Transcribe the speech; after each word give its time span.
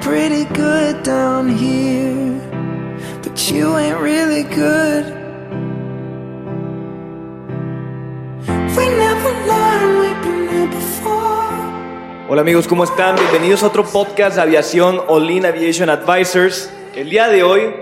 Pretty 0.00 0.44
good 0.54 1.02
down 1.04 1.48
here, 1.48 2.40
but 3.22 3.50
you 3.50 3.76
ain't 3.76 4.00
really 4.00 4.42
good. 4.42 5.04
Hola 12.28 12.42
amigos, 12.42 12.66
¿cómo 12.68 12.84
están? 12.84 13.16
Bienvenidos 13.16 13.62
a 13.62 13.66
otro 13.66 13.84
podcast 13.84 14.36
de 14.36 14.42
aviación 14.42 15.00
All 15.08 15.28
In 15.30 15.46
Aviation 15.46 15.90
Advisors. 15.90 16.72
El 16.94 17.10
día 17.10 17.28
de 17.28 17.42
hoy, 17.42 17.74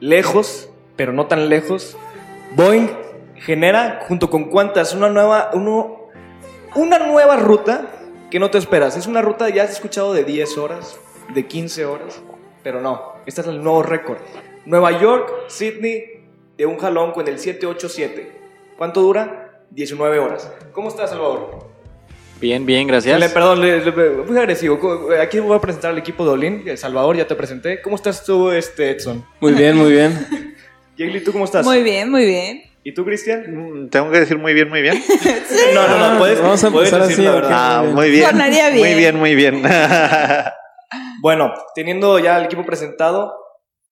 lejos, 0.00 0.68
pero 0.96 1.12
no 1.12 1.26
tan 1.26 1.48
lejos, 1.48 1.96
Boeing 2.56 2.90
genera 3.36 4.00
junto 4.06 4.30
con 4.30 4.50
Qantas 4.50 4.94
una 4.94 5.08
nueva, 5.08 5.50
una 6.74 6.98
nueva 6.98 7.36
ruta 7.36 7.86
que 8.30 8.38
no 8.38 8.50
te 8.50 8.58
esperas. 8.58 8.96
Es 8.96 9.06
una 9.06 9.22
ruta, 9.22 9.48
ya 9.48 9.62
has 9.64 9.70
escuchado, 9.70 10.12
de 10.12 10.24
10 10.24 10.58
horas, 10.58 10.98
de 11.32 11.46
15 11.46 11.84
horas, 11.86 12.20
pero 12.62 12.80
no, 12.80 13.14
este 13.26 13.40
es 13.42 13.46
el 13.46 13.62
nuevo 13.62 13.82
récord. 13.82 14.18
Nueva 14.66 14.98
York, 15.00 15.30
Sydney, 15.48 16.04
de 16.56 16.66
un 16.66 16.78
jalón 16.78 17.12
con 17.12 17.26
el 17.28 17.38
787. 17.38 18.32
¿Cuánto 18.76 19.00
dura? 19.02 19.60
19 19.70 20.18
horas. 20.18 20.50
¿Cómo 20.72 20.88
estás, 20.88 21.10
Salvador? 21.10 21.66
Bien, 22.40 22.66
bien, 22.66 22.86
gracias. 22.86 23.18
Le- 23.18 23.28
perdón, 23.28 23.60
le, 23.60 23.84
le- 23.84 23.92
fui 23.92 24.36
agresivo. 24.36 24.78
Aquí 25.20 25.38
voy 25.38 25.56
a 25.56 25.60
presentar 25.60 25.92
al 25.92 25.98
equipo 25.98 26.24
de 26.24 26.30
Olin. 26.30 26.76
Salvador, 26.76 27.16
ya 27.16 27.26
te 27.26 27.34
presenté. 27.34 27.80
¿Cómo 27.80 27.96
estás 27.96 28.24
tú, 28.24 28.50
este, 28.50 28.90
Edson? 28.90 29.24
Muy 29.40 29.52
bien, 29.52 29.76
muy 29.76 29.92
bien. 29.92 30.54
Yegli, 30.96 31.22
¿tú 31.22 31.32
cómo 31.32 31.44
estás? 31.44 31.64
Muy 31.64 31.82
bien, 31.82 32.10
muy 32.10 32.24
bien. 32.24 32.62
¿Y 32.84 32.92
tú, 32.92 33.04
Cristian? 33.04 33.44
Mm, 33.84 33.88
Tengo 33.88 34.10
que 34.10 34.20
decir 34.20 34.36
muy 34.38 34.52
bien, 34.54 34.68
muy 34.68 34.82
bien. 34.82 35.02
No, 35.74 35.88
no, 35.88 36.12
no, 36.12 36.18
puedes, 36.18 36.40
Vamos 36.40 36.62
a 36.62 36.70
puedes 36.70 36.90
decir 36.90 37.12
así, 37.12 37.22
la 37.22 37.32
verdad. 37.32 37.50
Ah, 37.52 37.82
muy 37.82 38.10
bien. 38.10 38.30
Sonaría 38.30 38.68
bien. 38.70 38.86
Muy 38.88 38.94
bien, 38.98 39.16
muy 39.16 39.34
bien. 39.36 39.62
Bueno, 41.24 41.54
teniendo 41.74 42.18
ya 42.18 42.36
el 42.36 42.44
equipo 42.44 42.66
presentado, 42.66 43.32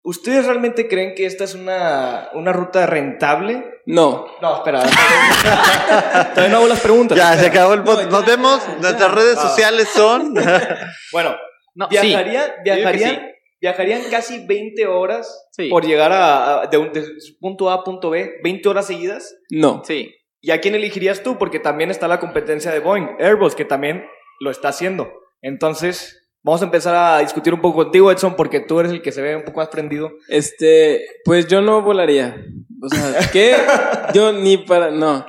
¿ustedes 0.04 0.44
realmente 0.44 0.86
creen 0.86 1.14
que 1.14 1.24
esta 1.24 1.44
es 1.44 1.54
una, 1.54 2.28
una 2.34 2.52
ruta 2.52 2.84
rentable? 2.84 3.64
No. 3.86 4.26
No, 4.42 4.56
espera. 4.56 4.82
Todavía 6.34 6.50
no 6.50 6.58
hago 6.58 6.68
las 6.68 6.80
preguntas. 6.80 7.16
ya, 7.16 7.32
se 7.38 7.46
acabó 7.46 7.72
el 7.72 7.84
podcast. 7.84 8.10
Nos 8.10 8.26
vemos. 8.26 8.60
Nuestras 8.82 9.14
redes 9.14 9.38
Ah. 9.38 9.48
sociales 9.48 9.88
son. 9.88 10.34
Bueno, 11.12 11.34
No, 11.74 11.88
viajaría, 11.88 12.44
sí. 12.44 12.50
Que 12.64 13.32
viajarían, 13.62 14.02
casi 14.10 14.44
20 14.46 14.86
horas 14.86 15.48
Sí. 15.52 15.70
por 15.70 15.86
llegar 15.86 16.12
a, 16.12 16.60
a- 16.60 16.66
de, 16.66 16.76
un- 16.76 16.92
de 16.92 17.02
punto 17.40 17.70
A 17.70 17.74
a 17.76 17.82
punto 17.84 18.10
B, 18.10 18.40
20 18.44 18.68
horas 18.68 18.86
seguidas. 18.86 19.34
No. 19.48 19.80
Sí. 19.86 20.14
¿Y 20.42 20.50
a 20.50 20.60
quién 20.60 20.74
elegirías 20.74 21.22
tú? 21.22 21.38
Porque 21.38 21.60
también 21.60 21.90
está 21.90 22.08
la 22.08 22.20
competencia 22.20 22.70
de 22.72 22.80
Boeing, 22.80 23.16
Airbus, 23.20 23.54
que 23.54 23.64
también 23.64 24.04
lo 24.38 24.50
está 24.50 24.68
haciendo. 24.68 25.10
Entonces, 25.40 26.21
vamos 26.42 26.62
a 26.62 26.64
empezar 26.64 26.94
a 26.94 27.18
discutir 27.20 27.54
un 27.54 27.60
poco 27.60 27.84
contigo, 27.84 28.10
Edson, 28.10 28.36
porque 28.36 28.60
tú 28.60 28.80
eres 28.80 28.92
el 28.92 29.02
que 29.02 29.12
se 29.12 29.22
ve 29.22 29.36
un 29.36 29.44
poco 29.44 29.60
más 29.60 29.68
prendido. 29.68 30.10
Este, 30.28 31.04
pues 31.24 31.46
yo 31.46 31.60
no 31.60 31.82
volaría. 31.82 32.44
O 32.82 32.88
sea, 32.88 33.30
¿qué? 33.32 33.54
Yo 34.14 34.32
ni 34.32 34.56
para, 34.56 34.90
no. 34.90 35.24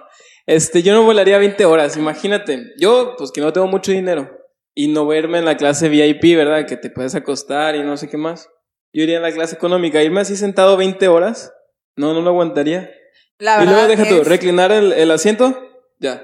Este, 0.46 0.84
yo 0.84 0.94
no 0.94 1.04
volaría 1.04 1.38
20 1.38 1.64
horas, 1.66 1.96
imagínate. 1.96 2.74
Yo, 2.78 3.16
pues 3.18 3.32
que 3.32 3.42
no 3.42 3.54
tengo 3.54 3.68
mucho 3.68 3.92
dinero. 3.92 4.30
Y 4.76 4.88
no 4.88 5.06
verme 5.06 5.38
en 5.38 5.46
la 5.46 5.56
clase 5.56 5.88
VIP, 5.88 6.36
¿verdad? 6.36 6.66
Que 6.66 6.76
te 6.76 6.90
puedes 6.90 7.16
acostar 7.16 7.76
y 7.76 7.84
no 7.84 7.96
sé 7.96 8.10
qué 8.10 8.18
más. 8.18 8.50
Yo 8.92 9.04
iría 9.04 9.18
en 9.18 9.22
la 9.22 9.32
clase 9.32 9.56
económica. 9.56 10.02
Irme 10.02 10.22
así 10.22 10.36
sentado 10.36 10.76
20 10.76 11.08
horas. 11.08 11.54
No, 11.96 12.14
no 12.14 12.22
lo 12.22 12.32
aguantaría. 12.32 12.92
La 13.38 13.64
y 13.64 13.68
luego 13.68 13.88
deja 13.88 14.08
tú, 14.08 14.24
reclinar 14.24 14.72
el, 14.72 14.94
el 14.94 15.12
asiento, 15.12 15.70
ya. 16.00 16.24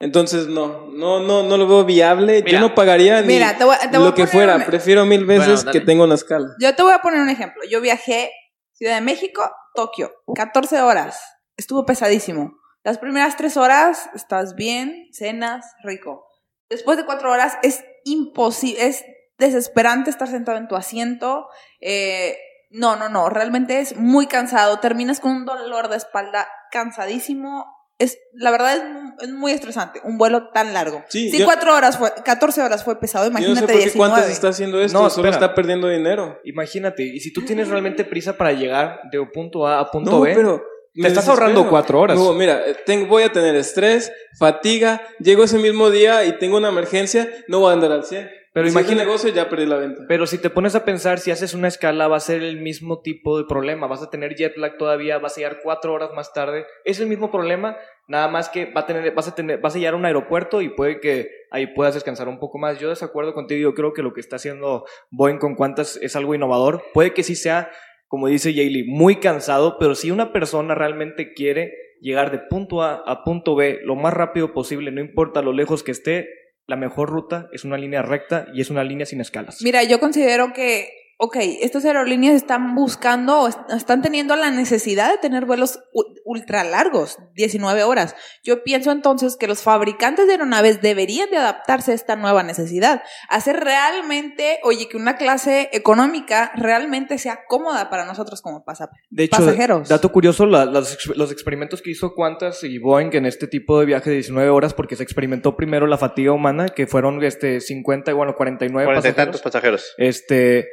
Entonces 0.00 0.46
no, 0.46 0.86
no, 0.92 1.20
no, 1.20 1.42
no 1.42 1.56
lo 1.56 1.66
veo 1.66 1.84
viable. 1.84 2.42
Mira. 2.44 2.50
Yo 2.52 2.60
no 2.60 2.74
pagaría 2.74 3.20
ni 3.22 3.28
Mira, 3.34 3.56
te 3.58 3.64
voy, 3.64 3.76
te 3.90 3.98
voy 3.98 4.06
lo 4.08 4.14
que 4.14 4.26
fuera. 4.26 4.56
un- 4.56 4.64
Prefiero 4.64 5.04
mil 5.04 5.24
veces 5.24 5.64
Bueno, 5.64 5.72
que 5.72 5.80
tenga 5.80 6.04
una 6.04 6.14
escala. 6.14 6.48
yo 6.60 6.74
te 6.74 6.82
voy 6.82 6.92
a 6.92 7.00
poner 7.00 7.20
un 7.20 7.28
ejemplo. 7.28 7.62
Yo 7.68 7.80
viajé 7.80 8.30
Ciudad 8.74 8.94
de 8.94 9.00
México, 9.00 9.50
Tokio, 9.74 10.12
14 10.36 10.80
horas. 10.82 11.20
Estuvo 11.56 11.84
pesadísimo. 11.84 12.52
Las 12.84 12.98
primeras 12.98 13.36
tres 13.36 13.56
horas 13.56 14.08
estás 14.14 14.54
bien, 14.54 15.08
cenas, 15.10 15.66
rico. 15.82 16.24
Después 16.70 16.96
de 16.96 17.04
cuatro 17.04 17.32
horas 17.32 17.58
es 17.62 17.82
imposible, 18.04 18.86
es 18.86 19.04
desesperante 19.36 20.10
estar 20.10 20.28
sentado 20.28 20.58
en 20.58 20.68
tu 20.68 20.76
asiento. 20.76 21.48
Eh, 21.80 22.38
no, 22.70 22.94
no, 22.94 23.08
no, 23.08 23.30
realmente 23.30 23.80
es 23.80 23.96
muy 23.96 24.28
cansado. 24.28 24.78
Terminas 24.78 25.18
con 25.18 25.32
un 25.32 25.44
dolor 25.44 25.88
de 25.88 25.96
espalda 25.96 26.46
cansadísimo. 26.70 27.66
Es, 27.98 28.18
la 28.32 28.50
verdad 28.52 28.76
es, 28.76 28.84
mu- 28.84 29.12
es 29.20 29.28
muy 29.30 29.50
estresante, 29.52 30.00
un 30.04 30.18
vuelo 30.18 30.50
tan 30.50 30.72
largo. 30.72 31.02
Sí, 31.08 31.30
si 31.30 31.38
yo- 31.38 31.44
cuatro 31.46 31.74
horas 31.74 31.98
fue, 31.98 32.12
14 32.24 32.62
horas 32.62 32.84
fue 32.84 33.00
pesado, 33.00 33.24
Yo 33.26 33.30
no 33.32 33.38
sé 33.38 33.42
imagínate 33.44 33.72
por 33.72 33.82
qué 33.82 33.90
cuántas 33.98 34.18
19. 34.26 34.32
está 34.32 34.48
haciendo 34.48 34.80
esto. 34.80 35.02
No, 35.02 35.10
solo 35.10 35.28
espera. 35.28 35.46
está 35.46 35.54
perdiendo 35.54 35.88
dinero. 35.88 36.38
Imagínate, 36.44 37.02
y 37.02 37.18
si 37.18 37.32
tú 37.32 37.44
tienes 37.44 37.68
realmente 37.68 38.04
prisa 38.04 38.36
para 38.36 38.52
llegar 38.52 39.00
de 39.10 39.20
punto 39.26 39.66
A 39.66 39.80
a 39.80 39.90
punto 39.90 40.10
No, 40.12 40.20
B, 40.20 40.32
pero 40.34 40.62
te 40.94 41.02
me 41.02 41.08
estás 41.08 41.24
desespero. 41.24 41.48
ahorrando 41.48 41.68
cuatro 41.70 42.00
horas. 42.00 42.16
No, 42.16 42.32
mira, 42.34 42.62
eh, 42.66 42.76
tengo, 42.86 43.06
voy 43.08 43.24
a 43.24 43.32
tener 43.32 43.56
estrés, 43.56 44.12
fatiga. 44.38 45.02
Llego 45.18 45.42
ese 45.44 45.58
mismo 45.58 45.90
día 45.90 46.24
y 46.24 46.38
tengo 46.38 46.56
una 46.56 46.68
emergencia. 46.68 47.28
No 47.48 47.58
voy 47.60 47.70
a 47.70 47.74
andar 47.74 47.90
al 47.92 48.04
100. 48.04 48.30
Pero 48.54 48.66
Si 48.66 48.72
imagina- 48.72 49.04
negocio 49.04 49.30
ya 49.30 49.48
perdí 49.48 49.66
la 49.66 49.76
venta. 49.76 50.02
Pero 50.08 50.26
si 50.26 50.38
te 50.38 50.50
pones 50.50 50.74
a 50.74 50.84
pensar, 50.84 51.18
si 51.18 51.30
haces 51.30 51.54
una 51.54 51.68
escala, 51.68 52.08
va 52.08 52.16
a 52.16 52.20
ser 52.20 52.42
el 52.42 52.60
mismo 52.60 53.00
tipo 53.02 53.38
de 53.38 53.44
problema. 53.48 53.86
Vas 53.86 54.02
a 54.02 54.10
tener 54.10 54.34
jet 54.34 54.56
lag 54.56 54.76
todavía, 54.78 55.18
vas 55.18 55.34
a 55.36 55.40
llegar 55.40 55.58
cuatro 55.62 55.92
horas 55.92 56.10
más 56.14 56.32
tarde. 56.32 56.64
Es 56.84 56.98
el 57.00 57.06
mismo 57.08 57.30
problema, 57.30 57.76
nada 58.08 58.28
más 58.28 58.48
que 58.48 58.66
va 58.72 58.80
a 58.82 58.86
tener, 58.86 59.12
vas, 59.14 59.28
a 59.28 59.34
tener, 59.34 59.60
vas 59.60 59.74
a 59.74 59.78
llegar 59.78 59.94
a 59.94 59.98
un 59.98 60.06
aeropuerto 60.06 60.62
y 60.62 60.70
puede 60.70 60.98
que 61.00 61.28
ahí 61.50 61.66
puedas 61.68 61.94
descansar 61.94 62.28
un 62.28 62.38
poco 62.38 62.58
más. 62.58 62.78
Yo 62.78 62.88
desacuerdo 62.88 63.34
contigo, 63.34 63.60
yo 63.60 63.74
creo 63.74 63.92
que 63.92 64.02
lo 64.02 64.12
que 64.12 64.20
está 64.20 64.36
haciendo 64.36 64.86
Boeing 65.10 65.38
con 65.38 65.54
Qantas 65.54 65.98
es 66.02 66.16
algo 66.16 66.34
innovador. 66.34 66.82
Puede 66.94 67.12
que 67.12 67.22
sí 67.22 67.34
sea, 67.36 67.70
como 68.06 68.28
dice 68.28 68.54
Jaylee, 68.54 68.84
muy 68.88 69.16
cansado, 69.16 69.76
pero 69.78 69.94
si 69.94 70.10
una 70.10 70.32
persona 70.32 70.74
realmente 70.74 71.34
quiere 71.34 71.74
llegar 72.00 72.30
de 72.30 72.38
punto 72.38 72.82
A 72.82 72.94
a 73.06 73.24
punto 73.24 73.54
B 73.56 73.80
lo 73.84 73.94
más 73.94 74.14
rápido 74.14 74.52
posible, 74.54 74.90
no 74.90 75.00
importa 75.02 75.42
lo 75.42 75.52
lejos 75.52 75.82
que 75.82 75.90
esté, 75.90 76.28
la 76.68 76.76
mejor 76.76 77.08
ruta 77.08 77.48
es 77.50 77.64
una 77.64 77.78
línea 77.78 78.02
recta 78.02 78.46
y 78.52 78.60
es 78.60 78.70
una 78.70 78.84
línea 78.84 79.06
sin 79.06 79.20
escalas. 79.20 79.62
Mira, 79.62 79.82
yo 79.82 79.98
considero 79.98 80.52
que, 80.52 80.90
ok, 81.20 81.36
estas 81.62 81.84
aerolíneas 81.84 82.34
están 82.36 82.76
buscando 82.76 83.40
o 83.40 83.48
est- 83.48 83.58
están 83.76 84.02
teniendo 84.02 84.36
la 84.36 84.52
necesidad 84.52 85.10
de 85.10 85.18
tener 85.18 85.46
vuelos 85.46 85.80
ultra 86.24 86.62
largos, 86.62 87.18
19 87.34 87.82
horas. 87.82 88.14
Yo 88.44 88.62
pienso 88.62 88.92
entonces 88.92 89.36
que 89.36 89.48
los 89.48 89.62
fabricantes 89.62 90.26
de 90.26 90.32
aeronaves 90.34 90.80
deberían 90.80 91.28
de 91.30 91.38
adaptarse 91.38 91.90
a 91.90 91.94
esta 91.96 92.14
nueva 92.14 92.44
necesidad, 92.44 93.02
hacer 93.28 93.58
realmente, 93.58 94.60
oye, 94.62 94.88
que 94.88 94.96
una 94.96 95.16
clase 95.16 95.70
económica 95.72 96.52
realmente 96.54 97.18
sea 97.18 97.40
cómoda 97.48 97.90
para 97.90 98.04
nosotros 98.04 98.40
como 98.40 98.64
pasa- 98.64 98.90
De 99.10 99.24
hecho, 99.24 99.38
pasajeros. 99.38 99.88
dato 99.88 100.12
curioso, 100.12 100.46
la- 100.46 100.66
las 100.66 100.92
ex- 100.94 101.16
los 101.16 101.32
experimentos 101.32 101.82
que 101.82 101.90
hizo 101.90 102.14
Qantas 102.14 102.62
y 102.62 102.78
Boeing 102.78 103.10
en 103.14 103.26
este 103.26 103.46
tipo 103.48 103.80
de 103.80 103.86
viaje 103.86 104.10
de 104.10 104.16
19 104.16 104.50
horas, 104.50 104.72
porque 104.72 104.94
se 104.96 105.02
experimentó 105.02 105.56
primero 105.56 105.86
la 105.88 105.98
fatiga 105.98 106.32
humana, 106.32 106.68
que 106.68 106.86
fueron 106.86 107.24
este, 107.24 107.60
50 107.60 108.12
y 108.12 108.14
bueno, 108.14 108.34
49 108.36 108.84
Cuarenta 108.86 109.08
y 109.08 109.10
pasajeros. 109.12 109.26
tantos 109.26 109.42
pasajeros. 109.42 109.94
Este, 109.98 110.68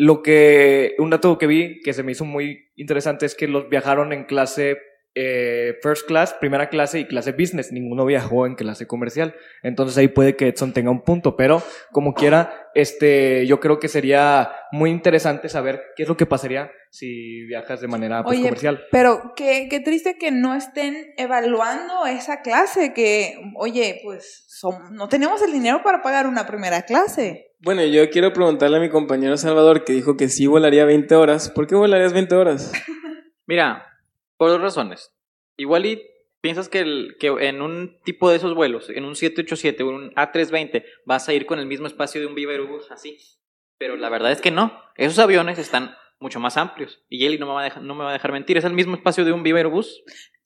lo 0.00 0.22
que, 0.22 0.94
un 0.98 1.10
dato 1.10 1.36
que 1.36 1.46
vi 1.46 1.80
que 1.82 1.92
se 1.92 2.02
me 2.02 2.12
hizo 2.12 2.24
muy 2.24 2.70
interesante 2.76 3.26
es 3.26 3.34
que 3.34 3.46
los 3.48 3.68
viajaron 3.68 4.12
en 4.14 4.24
clase 4.24 4.78
eh, 5.14 5.74
first 5.82 6.06
class, 6.06 6.34
primera 6.40 6.68
clase 6.70 7.00
y 7.00 7.04
clase 7.04 7.32
business. 7.32 7.72
Ninguno 7.72 8.06
viajó 8.06 8.46
en 8.46 8.54
clase 8.54 8.86
comercial. 8.86 9.34
Entonces 9.62 9.98
ahí 9.98 10.08
puede 10.08 10.36
que 10.36 10.48
Edson 10.48 10.72
tenga 10.72 10.90
un 10.90 11.02
punto, 11.02 11.36
pero 11.36 11.62
como 11.92 12.14
quiera, 12.14 12.70
este, 12.74 13.44
yo 13.46 13.58
creo 13.60 13.78
que 13.80 13.88
sería 13.88 14.50
muy 14.72 14.90
interesante 14.90 15.48
saber 15.48 15.82
qué 15.96 16.04
es 16.04 16.08
lo 16.08 16.16
que 16.16 16.26
pasaría 16.26 16.70
si 16.90 17.44
viajas 17.46 17.80
de 17.80 17.88
manera 17.88 18.22
pues, 18.22 18.38
Oye, 18.38 18.48
comercial. 18.48 18.84
pero 18.92 19.32
qué, 19.36 19.66
qué 19.68 19.80
triste 19.80 20.16
que 20.16 20.30
no 20.30 20.54
estén 20.54 21.12
evaluando 21.18 22.06
esa 22.06 22.40
clase, 22.40 22.92
que, 22.94 23.34
oye, 23.56 24.00
pues 24.04 24.44
son- 24.48 24.94
no 24.94 25.08
tenemos 25.08 25.42
el 25.42 25.52
dinero 25.52 25.82
para 25.82 26.02
pagar 26.02 26.26
una 26.26 26.46
primera 26.46 26.82
clase. 26.82 27.49
Bueno, 27.62 27.84
yo 27.84 28.08
quiero 28.08 28.32
preguntarle 28.32 28.78
a 28.78 28.80
mi 28.80 28.88
compañero 28.88 29.36
Salvador 29.36 29.84
que 29.84 29.92
dijo 29.92 30.16
que 30.16 30.30
sí 30.30 30.46
volaría 30.46 30.86
20 30.86 31.14
horas. 31.14 31.50
¿Por 31.50 31.66
qué 31.66 31.74
volarías 31.74 32.14
20 32.14 32.34
horas? 32.34 32.72
Mira, 33.46 33.86
por 34.38 34.48
dos 34.48 34.62
razones. 34.62 35.14
Igual 35.58 35.84
y 35.84 36.02
piensas 36.40 36.70
que, 36.70 36.80
el, 36.80 37.16
que 37.20 37.26
en 37.26 37.60
un 37.60 37.98
tipo 38.02 38.30
de 38.30 38.36
esos 38.36 38.54
vuelos, 38.54 38.88
en 38.88 39.04
un 39.04 39.14
787 39.14 39.82
o 39.82 39.88
un 39.90 40.10
A320, 40.14 40.84
vas 41.04 41.28
a 41.28 41.34
ir 41.34 41.44
con 41.44 41.58
el 41.58 41.66
mismo 41.66 41.86
espacio 41.86 42.22
de 42.22 42.28
un 42.28 42.34
Viva 42.34 42.54
así. 42.88 43.18
Pero 43.76 43.96
la 43.96 44.08
verdad 44.08 44.32
es 44.32 44.40
que 44.40 44.50
no. 44.50 44.72
Esos 44.96 45.18
aviones 45.18 45.58
están 45.58 45.94
mucho 46.18 46.40
más 46.40 46.56
amplios. 46.56 47.02
Y 47.10 47.26
Eli 47.26 47.36
no 47.36 47.44
me 47.44 47.52
va 47.52 47.60
a 47.60 47.64
dejar, 47.64 47.82
no 47.82 47.94
me 47.94 48.04
va 48.04 48.10
a 48.10 48.14
dejar 48.14 48.32
mentir. 48.32 48.56
Es 48.56 48.64
el 48.64 48.72
mismo 48.72 48.94
espacio 48.94 49.26
de 49.26 49.32
un 49.32 49.42
Viva. 49.42 49.60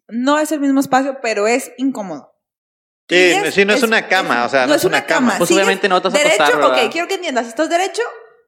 No 0.09 0.41
es 0.41 0.51
el 0.51 0.59
mismo 0.59 0.81
espacio, 0.81 1.19
pero 1.23 1.47
es 1.47 1.73
incómodo. 1.79 2.34
Sí, 3.09 3.17
Sigues- 3.17 3.51
sí, 3.55 3.65
no 3.65 3.75
es 3.75 3.83
una 3.83 4.09
cama, 4.09 4.45
o 4.47 4.49
sea, 4.49 4.67
no 4.67 4.75
es 4.75 4.85
una 4.85 5.05
cama. 5.05 5.35
Pues 5.37 5.49
Sigues 5.49 5.63
obviamente 5.65 5.89
no 5.89 6.01
te 6.01 6.09
vas 6.09 6.15
a 6.15 6.19
derecho, 6.19 6.43
acostar, 6.43 6.63
¿verdad? 6.71 6.85
ok, 6.87 6.93
quiero 6.93 7.09
que 7.09 7.15
entiendas. 7.15 7.47
Estás 7.47 7.69
derecho, 7.69 8.03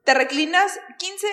te 0.05 0.14
reclinas 0.14 0.79
15, 0.99 1.26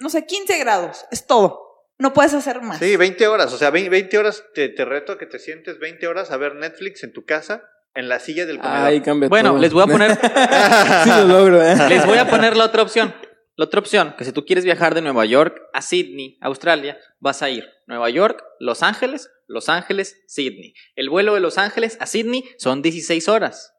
no 0.00 0.08
sé, 0.10 0.24
15 0.26 0.58
grados. 0.58 1.04
Es 1.10 1.26
todo. 1.26 1.64
No 1.98 2.12
puedes 2.12 2.32
hacer 2.34 2.62
más. 2.62 2.78
Sí, 2.78 2.96
20 2.96 3.26
horas, 3.26 3.52
o 3.52 3.58
sea, 3.58 3.70
20, 3.70 3.90
20 3.90 4.18
horas 4.18 4.44
te, 4.54 4.68
te 4.68 4.84
reto 4.84 5.12
a 5.12 5.18
que 5.18 5.26
te 5.26 5.40
sientes 5.40 5.80
20 5.80 6.06
horas 6.06 6.30
a 6.30 6.36
ver 6.36 6.54
Netflix 6.54 7.02
en 7.02 7.12
tu 7.12 7.24
casa, 7.24 7.64
en 7.94 8.08
la 8.08 8.20
silla 8.20 8.46
del 8.46 8.60
comedor. 8.60 8.86
Ay, 8.86 9.00
cambia 9.00 9.28
Bueno, 9.28 9.50
todo. 9.50 9.58
les 9.60 9.72
voy 9.72 9.82
a 9.82 9.86
poner, 9.86 10.12
sí 11.04 11.08
lo 11.10 11.24
logro, 11.24 11.60
¿eh? 11.60 11.74
les 11.88 12.06
voy 12.06 12.18
a 12.18 12.28
poner 12.30 12.56
la 12.56 12.66
otra 12.66 12.82
opción. 12.82 13.12
La 13.58 13.64
otra 13.64 13.80
opción, 13.80 14.14
que 14.16 14.24
si 14.24 14.30
tú 14.30 14.44
quieres 14.44 14.64
viajar 14.64 14.94
de 14.94 15.02
Nueva 15.02 15.24
York 15.24 15.60
a 15.72 15.82
Sydney, 15.82 16.38
Australia, 16.40 16.96
vas 17.18 17.42
a 17.42 17.50
ir 17.50 17.68
Nueva 17.88 18.08
York, 18.08 18.44
Los 18.60 18.84
Ángeles, 18.84 19.32
Los 19.48 19.68
Ángeles, 19.68 20.22
Sydney. 20.28 20.74
El 20.94 21.10
vuelo 21.10 21.34
de 21.34 21.40
Los 21.40 21.58
Ángeles 21.58 21.96
a 21.98 22.06
Sydney 22.06 22.48
son 22.56 22.82
16 22.82 23.26
horas. 23.26 23.74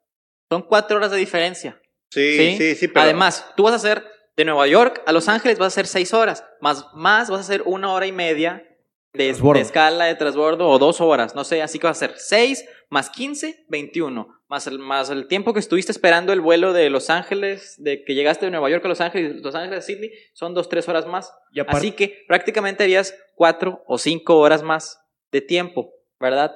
Son 0.50 0.64
4 0.64 0.98
horas 0.98 1.12
de 1.12 1.18
diferencia. 1.18 1.82
sí, 2.12 2.58
sí, 2.58 2.76
sí, 2.76 2.90
pero... 2.90 3.04
Además, 3.04 3.54
tú 3.56 3.64
vas 3.64 3.72
a 3.72 3.78
hacer 3.78 4.06
de 4.36 4.44
Nueva 4.44 4.68
York 4.68 5.02
a 5.06 5.14
Los 5.14 5.30
Ángeles, 5.30 5.58
vas 5.58 5.68
a 5.68 5.80
hacer 5.80 5.88
6 5.88 6.14
horas. 6.14 6.44
Más, 6.60 6.86
más 6.94 7.30
vas 7.30 7.40
a 7.40 7.44
hacer 7.44 7.62
una 7.66 7.94
hora 7.94 8.06
y 8.06 8.12
media 8.12 8.69
de, 9.14 9.30
escala 9.60 10.06
de 10.06 10.16
transbordo 10.16 10.68
o 10.70 10.78
dos 10.80 11.02
horas, 11.02 11.36
no 11.36 11.44
sé. 11.44 11.62
Así 11.62 11.80
que 11.80 11.88
vas 11.88 12.02
a 12.02 12.06
hacer 12.06 12.18
6 12.20 12.66
más 12.90 13.10
15, 13.10 13.66
21. 13.70 14.28
Más 14.48 14.66
el, 14.68 14.80
más 14.80 15.10
el 15.12 15.28
tiempo 15.28 15.54
que 15.54 15.60
estuviste 15.60 15.92
esperando 15.92 16.34
el 16.34 16.42
vuelo 16.42 16.74
de 16.74 16.90
Los 16.90 17.10
Ángeles, 17.10 17.76
de 17.78 18.04
que 18.04 18.16
llegaste 18.16 18.46
de 18.46 18.52
Nueva 18.52 18.70
York 18.70 18.84
a 18.86 18.88
Los 18.88 19.02
Ángeles 19.02 19.42
Los 19.44 19.54
Ángeles 19.56 19.80
a 19.80 19.82
Sydney, 19.82 20.12
son 20.34 20.54
2, 20.54 20.70
3 20.70 20.90
horas 20.90 21.06
más. 21.06 21.32
Y 21.52 21.60
Así 21.62 21.92
que 21.92 22.24
prácticamente 22.28 22.84
harías 22.84 23.16
4 23.36 23.84
o 23.86 23.98
5 23.98 24.38
horas 24.38 24.64
más 24.64 25.00
de 25.32 25.42
tiempo, 25.42 25.92
¿verdad? 26.20 26.56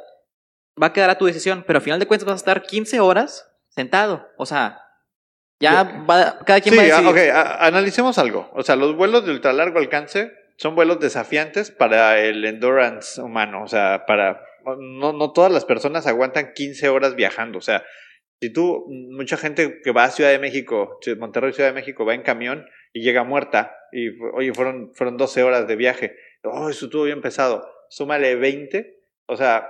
Va 0.81 0.87
a 0.87 0.93
quedar 0.93 1.11
a 1.11 1.17
tu 1.19 1.25
decisión, 1.25 1.63
pero 1.67 1.77
al 1.77 1.83
final 1.83 1.99
de 1.99 2.07
cuentas 2.07 2.25
vas 2.25 2.33
a 2.33 2.37
estar 2.37 2.63
15 2.63 2.99
horas 2.99 3.47
sentado. 3.69 4.27
O 4.37 4.47
sea, 4.47 4.79
ya 5.59 5.83
va, 6.09 6.39
cada 6.45 6.59
quien 6.61 6.73
Sí, 6.73 6.77
va 6.77 6.95
a 6.95 6.97
ah, 6.97 7.01
decidir. 7.01 7.29
ok, 7.29 7.35
a- 7.35 7.65
analicemos 7.67 8.17
algo. 8.17 8.49
O 8.53 8.63
sea, 8.63 8.75
los 8.75 8.95
vuelos 8.95 9.23
de 9.25 9.31
ultra 9.31 9.53
largo 9.53 9.77
alcance 9.77 10.31
son 10.63 10.75
vuelos 10.75 11.01
desafiantes 11.01 11.71
para 11.71 12.21
el 12.21 12.45
endurance 12.45 13.21
humano. 13.21 13.63
O 13.63 13.67
sea, 13.67 14.05
para. 14.07 14.41
No, 14.79 15.33
todas 15.33 15.51
las 15.51 15.65
personas 15.65 16.07
aguantan 16.07 16.53
15 16.53 16.87
horas 16.87 17.15
viajando. 17.15 17.57
O 17.57 17.61
sea, 17.61 17.83
si 18.39 18.49
tú, 18.49 18.85
mucha 18.87 19.35
gente 19.35 19.81
que 19.83 19.91
va 19.91 20.05
a 20.05 20.09
Ciudad 20.09 20.29
de 20.31 20.39
México, 20.39 21.01
Monterrey, 21.19 21.51
Ciudad 21.51 21.67
de 21.67 21.75
México, 21.75 22.05
va 22.05 22.13
en 22.13 22.21
camión 22.21 22.65
y 22.93 23.01
llega 23.01 23.25
muerta. 23.25 23.75
Y, 23.91 24.17
oye, 24.35 24.53
fueron, 24.53 24.93
fueron 24.93 25.17
12 25.17 25.43
horas 25.43 25.67
de 25.67 25.75
viaje. 25.75 26.15
Oh, 26.45 26.69
eso 26.69 26.85
estuvo 26.85 27.03
bien 27.03 27.19
pesado. 27.19 27.69
Súmale 27.89 28.37
20. 28.37 29.03
O 29.25 29.35
sea, 29.35 29.69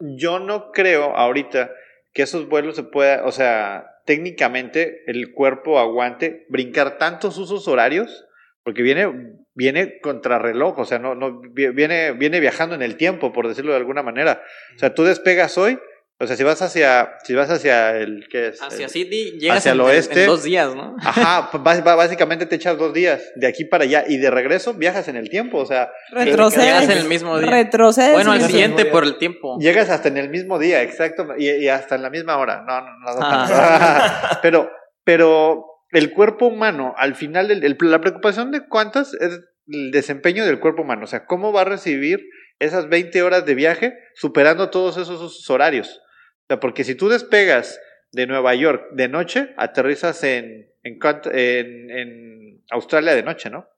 yo 0.00 0.38
no 0.38 0.70
creo 0.70 1.16
ahorita 1.16 1.72
que 2.12 2.24
esos 2.24 2.46
vuelos 2.46 2.76
se 2.76 2.82
pueda, 2.82 3.24
o 3.24 3.32
sea, 3.32 4.02
técnicamente 4.04 5.02
el 5.06 5.32
cuerpo 5.32 5.78
aguante 5.78 6.44
brincar 6.50 6.98
tantos 6.98 7.38
usos 7.38 7.66
horarios, 7.68 8.27
porque 8.68 8.82
viene, 8.82 9.10
viene 9.54 9.98
contrarreloj, 10.02 10.78
o 10.78 10.84
sea, 10.84 10.98
no, 10.98 11.14
no, 11.14 11.40
vi- 11.40 11.68
viene, 11.70 12.12
viene 12.12 12.38
viajando 12.38 12.74
en 12.74 12.82
el 12.82 12.96
tiempo, 12.98 13.32
por 13.32 13.48
decirlo 13.48 13.70
de 13.72 13.78
alguna 13.78 14.02
manera. 14.02 14.42
O 14.76 14.78
sea, 14.78 14.92
tú 14.92 15.04
despegas 15.04 15.56
hoy, 15.56 15.78
o 16.20 16.26
sea, 16.26 16.36
si 16.36 16.44
vas 16.44 16.60
hacia, 16.60 17.14
si 17.24 17.34
vas 17.34 17.48
hacia 17.48 17.96
el, 17.96 18.26
¿qué 18.30 18.48
es? 18.48 18.60
Hacia 18.60 18.84
El- 18.84 18.90
Sydney 18.90 19.38
llegas 19.38 19.56
hacia 19.58 19.70
en, 19.70 19.76
el 19.76 19.80
en- 19.80 19.86
oeste. 19.86 20.20
en 20.20 20.26
dos 20.26 20.42
días, 20.42 20.74
¿no? 20.74 20.96
Ajá, 21.00 21.48
bás- 21.60 21.82
bá- 21.82 21.96
básicamente 21.96 22.44
te 22.44 22.56
echas 22.56 22.76
dos 22.76 22.92
días 22.92 23.22
de 23.36 23.46
aquí 23.46 23.64
para 23.64 23.84
allá 23.84 24.04
y 24.06 24.18
de 24.18 24.30
regreso 24.30 24.74
viajas 24.74 25.08
en 25.08 25.16
el 25.16 25.30
tiempo, 25.30 25.56
o 25.56 25.64
sea, 25.64 25.90
Retrocedes. 26.10 26.66
Llegas 26.66 26.84
en 26.90 26.98
el 26.98 27.08
mismo 27.08 27.38
día. 27.38 27.48
Retrocedes. 27.50 28.12
Bueno, 28.12 28.32
al 28.32 28.42
siguiente 28.42 28.84
por 28.84 29.04
el 29.04 29.16
tiempo. 29.16 29.56
Llegas 29.58 29.88
hasta 29.88 30.08
en 30.08 30.18
el 30.18 30.28
mismo 30.28 30.58
día, 30.58 30.82
exacto, 30.82 31.26
y, 31.38 31.48
y 31.48 31.68
hasta 31.68 31.94
en 31.94 32.02
la 32.02 32.10
misma 32.10 32.36
hora. 32.36 32.64
No, 32.68 32.82
no, 32.82 32.90
no. 32.98 33.14
no 33.14 33.18
Ah. 33.22 34.38
pero, 34.42 34.70
pero 35.04 35.64
el 35.90 36.12
cuerpo 36.12 36.46
humano, 36.46 36.94
al 36.98 37.14
final, 37.14 37.50
el- 37.50 37.64
el- 37.64 37.76
la 37.80 38.00
preocupación 38.00 38.50
de 38.50 38.66
cuántas 38.68 39.14
es 39.14 39.40
el 39.68 39.90
desempeño 39.90 40.44
del 40.46 40.60
cuerpo 40.60 40.82
humano. 40.82 41.04
O 41.04 41.06
sea, 41.06 41.24
cómo 41.26 41.52
va 41.52 41.62
a 41.62 41.64
recibir 41.64 42.28
esas 42.58 42.88
20 42.88 43.22
horas 43.22 43.44
de 43.46 43.54
viaje 43.54 43.98
superando 44.14 44.70
todos 44.70 44.96
esos, 44.96 45.16
esos 45.16 45.48
horarios. 45.50 46.00
O 46.42 46.46
sea, 46.48 46.60
porque 46.60 46.84
si 46.84 46.94
tú 46.94 47.08
despegas 47.08 47.80
de 48.12 48.26
Nueva 48.26 48.54
York 48.54 48.86
de 48.92 49.08
noche, 49.08 49.54
aterrizas 49.58 50.24
en, 50.24 50.70
en, 50.82 50.98
en, 51.32 51.90
en 51.90 52.64
Australia 52.70 53.14
de 53.14 53.22
noche, 53.22 53.50
¿no? 53.50 53.68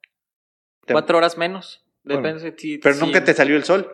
Cuatro 0.87 1.19
horas 1.19 1.37
menos. 1.37 1.85
Bueno, 2.05 2.23
Depende 2.23 2.55
si- 2.57 2.79
Pero 2.79 2.95
si- 2.95 3.01
nunca 3.05 3.23
te 3.25 3.35
salió 3.35 3.57
el 3.57 3.65
sol. 3.65 3.91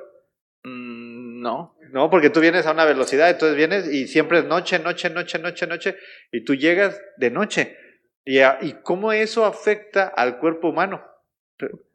Mm, 0.64 1.40
no. 1.42 1.76
No, 1.92 2.10
porque 2.10 2.30
tú 2.30 2.40
vienes 2.40 2.66
a 2.66 2.72
una 2.72 2.84
velocidad, 2.84 3.30
entonces 3.30 3.56
vienes 3.56 3.88
y 3.92 4.06
siempre 4.08 4.38
es 4.40 4.44
noche, 4.44 4.78
noche, 4.78 5.08
noche, 5.10 5.38
noche, 5.38 5.66
noche, 5.66 5.96
y 6.32 6.44
tú 6.44 6.54
llegas 6.54 7.00
de 7.16 7.30
noche. 7.30 7.76
¿Y, 8.26 8.40
a- 8.40 8.58
y 8.61 8.73
cómo 8.82 9.12
eso 9.12 9.44
afecta 9.46 10.08
al 10.08 10.38
cuerpo 10.38 10.69
humano? 10.69 11.00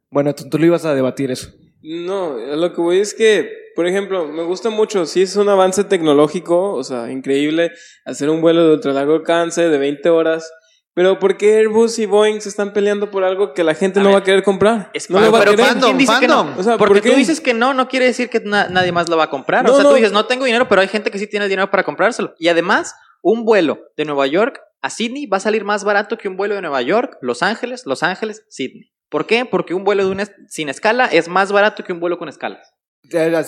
Bueno, 0.10 0.34
tú, 0.34 0.50
tú 0.50 0.58
lo 0.58 0.66
ibas 0.66 0.86
a 0.86 0.96
debatir 0.96 1.30
eso. 1.30 1.50
No, 1.84 2.38
lo 2.38 2.74
que 2.74 2.82
voy 2.82 3.00
es 3.00 3.14
que, 3.14 3.52
por 3.76 3.86
ejemplo, 3.88 4.28
me 4.28 4.44
gusta 4.44 4.70
mucho, 4.70 5.06
sí 5.06 5.22
es 5.24 5.36
un 5.36 5.50
avance 5.50 5.84
tecnológico, 5.84 6.74
o 6.74 6.84
sea, 6.84 7.12
increíble 7.12 7.72
hacer 8.06 8.30
un 8.30 8.42
vuelo 8.42 8.66
de 8.68 8.74
ultra 8.76 8.94
largo 8.94 9.14
alcance 9.16 9.68
de 9.68 9.78
20 9.78 10.10
horas, 10.10 10.52
pero 10.94 11.18
¿por 11.20 11.38
qué 11.38 11.58
Airbus 11.58 11.98
y 12.00 12.06
Boeing 12.06 12.42
se 12.42 12.50
están 12.50 12.74
peleando 12.74 13.10
por 13.10 13.24
algo 13.24 13.54
que 13.54 13.64
la 13.64 13.74
gente 13.74 14.00
A 14.00 14.04
no 14.04 14.10
ver, 14.10 14.16
va 14.16 14.20
a 14.20 14.24
querer 14.24 14.44
comprar? 14.44 14.90
Es 14.94 15.10
no 15.10 15.20
lo 15.22 15.32
va 15.32 15.40
a 15.40 15.44
querer. 15.46 15.60
fandom, 15.60 15.84
¿quién 15.84 15.98
dice 15.98 16.14
que 16.20 16.28
no? 16.28 16.54
O 16.58 16.64
sea, 16.64 16.78
Porque 16.78 17.02
¿por 17.02 17.12
tú 17.12 17.16
dices 17.18 17.40
que 17.42 17.54
no, 17.54 17.74
no 17.74 17.88
quiere 17.88 18.06
decir 18.06 18.30
que 18.30 18.42
na- 18.42 18.68
nadie 18.68 18.92
más 18.92 19.08
lo 19.10 19.16
va 19.18 19.24
a 19.26 19.30
comprar. 19.30 19.64
No, 19.66 19.72
o 19.72 19.76
sea, 19.76 19.84
no. 19.84 19.90
tú 19.90 19.96
dices, 19.96 20.12
no 20.12 20.26
tengo 20.28 20.46
dinero, 20.46 20.68
pero 20.68 20.82
hay 20.82 20.88
gente 20.90 21.10
que 21.10 21.18
sí 21.18 21.28
tiene 21.28 21.48
dinero 21.48 21.72
para 21.72 21.84
comprárselo. 21.84 22.36
Y 22.38 22.50
además, 22.50 22.94
un 23.22 23.46
vuelo 23.46 23.80
de 23.96 24.06
Nueva 24.06 24.28
York 24.28 24.60
a 24.82 24.90
Sydney 24.90 25.26
va 25.28 25.38
a 25.38 25.42
salir 25.42 25.64
más 25.64 25.84
barato 25.84 26.18
que 26.18 26.28
un 26.28 26.38
vuelo 26.38 26.56
de 26.56 26.62
Nueva 26.62 26.82
York, 26.82 27.18
Los 27.22 27.44
Ángeles, 27.44 27.86
Los 27.86 28.04
Ángeles, 28.04 28.46
Sydney. 28.50 28.92
¿Por 29.10 29.26
qué? 29.26 29.46
Porque 29.46 29.74
un 29.74 29.84
vuelo 29.84 30.06
de 30.06 30.12
una 30.12 30.28
sin 30.48 30.70
escala 30.70 31.06
es 31.06 31.28
más 31.28 31.52
barato 31.52 31.84
que 31.84 31.94
un 31.94 32.00
vuelo 32.00 32.18
con 32.18 32.30
escalas. 32.30 32.74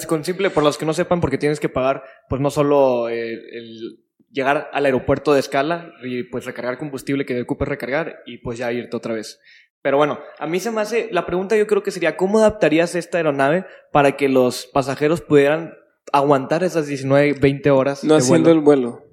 Con 0.07 0.25
simple, 0.25 0.49
por 0.49 0.63
los 0.63 0.77
que 0.77 0.85
no 0.85 0.93
sepan, 0.93 1.21
porque 1.21 1.37
tienes 1.37 1.59
que 1.59 1.69
pagar, 1.69 2.03
pues 2.27 2.41
no 2.41 2.49
solo 2.49 3.07
eh, 3.07 3.33
el 3.33 4.03
llegar 4.29 4.69
al 4.73 4.85
aeropuerto 4.85 5.33
de 5.33 5.39
escala 5.39 5.93
y 6.03 6.23
pues 6.23 6.45
recargar 6.45 6.77
combustible 6.77 7.25
que 7.25 7.41
ocupes 7.41 7.67
recargar 7.67 8.23
y 8.25 8.39
pues 8.39 8.57
ya 8.57 8.71
irte 8.71 8.97
otra 8.97 9.13
vez. 9.13 9.39
Pero 9.81 9.97
bueno, 9.97 10.19
a 10.39 10.47
mí 10.47 10.59
se 10.59 10.71
me 10.71 10.81
hace, 10.81 11.09
la 11.11 11.25
pregunta 11.25 11.55
yo 11.55 11.67
creo 11.67 11.83
que 11.83 11.91
sería, 11.91 12.17
¿cómo 12.17 12.39
adaptarías 12.39 12.95
esta 12.95 13.17
aeronave 13.17 13.65
para 13.91 14.17
que 14.17 14.29
los 14.29 14.65
pasajeros 14.65 15.21
pudieran 15.21 15.75
aguantar 16.11 16.63
esas 16.63 16.87
19, 16.87 17.33
20 17.33 17.69
horas? 17.69 18.03
No 18.03 18.15
de 18.15 18.21
haciendo 18.21 18.49
vuelo? 18.49 18.59
el 18.59 18.65
vuelo. 18.65 19.03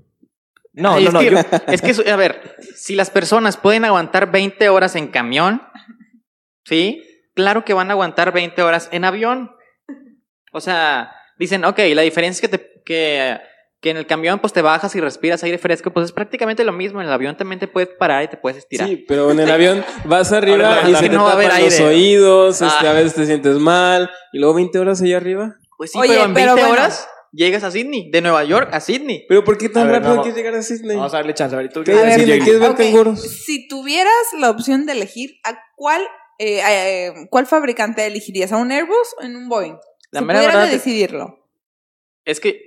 No, 0.72 0.94
Ay, 0.94 1.04
no, 1.04 1.08
es 1.08 1.14
no, 1.14 1.20
que, 1.20 1.30
yo- 1.30 1.38
es 1.72 1.82
que, 1.82 1.90
eso- 1.90 2.02
a 2.10 2.16
ver, 2.16 2.56
si 2.76 2.94
las 2.94 3.10
personas 3.10 3.56
pueden 3.56 3.84
aguantar 3.84 4.30
20 4.30 4.68
horas 4.68 4.94
en 4.96 5.08
camión, 5.08 5.62
¿sí? 6.64 7.02
Claro 7.34 7.64
que 7.64 7.74
van 7.74 7.90
a 7.90 7.92
aguantar 7.94 8.32
20 8.32 8.62
horas 8.62 8.88
en 8.92 9.04
avión. 9.04 9.50
O 10.52 10.60
sea, 10.60 11.12
dicen, 11.38 11.64
ok, 11.64 11.78
la 11.94 12.02
diferencia 12.02 12.44
es 12.44 12.50
que, 12.50 12.58
te, 12.58 12.82
que, 12.84 13.38
que 13.80 13.90
en 13.90 13.96
el 13.96 14.06
camión 14.06 14.40
pues 14.40 14.52
te 14.52 14.62
bajas 14.62 14.94
y 14.96 15.00
respiras 15.00 15.42
aire 15.44 15.58
fresco, 15.58 15.92
pues 15.92 16.06
es 16.06 16.12
prácticamente 16.12 16.64
lo 16.64 16.72
mismo. 16.72 17.00
En 17.00 17.06
el 17.06 17.12
avión 17.12 17.36
también 17.36 17.58
te 17.60 17.68
puedes 17.68 17.88
parar 17.90 18.24
y 18.24 18.28
te 18.28 18.36
puedes 18.36 18.58
estirar. 18.58 18.88
Sí, 18.88 18.96
pero 19.08 19.30
en 19.30 19.40
el 19.40 19.50
avión 19.50 19.84
vas 20.04 20.32
arriba 20.32 20.76
Ahora, 20.76 20.88
y 20.90 20.94
se 20.96 21.08
te 21.08 21.14
no 21.16 21.26
tapan 21.28 21.44
los 21.48 21.54
aire. 21.54 21.84
oídos, 21.86 22.62
este, 22.62 22.86
Ah. 22.86 22.90
a 22.90 22.94
veces 22.94 23.14
te 23.14 23.26
sientes 23.26 23.56
mal, 23.56 24.10
y 24.32 24.38
luego 24.38 24.54
20 24.54 24.78
horas 24.78 25.00
allá 25.02 25.16
arriba. 25.16 25.54
Pues 25.76 25.92
sí, 25.92 25.98
Oye, 25.98 26.10
pero 26.14 26.24
en 26.24 26.34
pero 26.34 26.54
20 26.54 26.60
bueno. 26.68 26.72
horas 26.82 27.08
llegas 27.32 27.62
a 27.64 27.70
Sydney, 27.70 28.10
de 28.10 28.20
Nueva 28.22 28.44
York 28.44 28.68
a 28.72 28.80
Sydney. 28.80 29.24
Pero 29.28 29.44
¿por 29.44 29.56
qué 29.58 29.68
tan 29.68 29.86
ver, 29.86 29.96
rápido 29.96 30.16
no. 30.16 30.22
quieres 30.22 30.36
llegar 30.36 30.54
a 30.54 30.62
Sydney? 30.62 30.96
vamos 30.96 31.14
a 31.14 31.18
darle 31.18 31.34
chance. 31.34 31.54
A 31.54 31.58
ver, 31.58 31.72
¿tú 31.72 31.82
¿Qué 31.84 31.92
qué 31.92 31.98
A 31.98 32.02
ver, 32.02 32.20
dices, 32.20 32.42
¿Quieres 32.44 32.60
ver 32.60 32.70
ok, 32.70 32.76
canguros? 32.78 33.20
Si 33.20 33.68
tuvieras 33.68 34.12
la 34.38 34.50
opción 34.50 34.86
de 34.86 34.92
elegir, 34.92 35.38
¿a 35.44 35.58
cuál, 35.76 36.02
eh, 36.38 36.60
eh, 36.66 37.12
cuál 37.30 37.46
fabricante 37.46 38.06
elegirías? 38.06 38.52
¿A 38.52 38.56
un 38.56 38.72
Airbus 38.72 39.14
o 39.20 39.22
en 39.24 39.36
un 39.36 39.48
Boeing? 39.48 39.76
La 40.10 40.20
si 40.20 40.26
mera 40.26 40.40
pudieras 40.40 40.56
verdad 40.56 40.68
de 40.70 40.76
es- 40.76 40.84
decidirlo. 40.84 41.46
Es 42.24 42.40
que 42.40 42.62